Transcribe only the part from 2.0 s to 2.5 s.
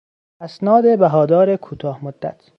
مدت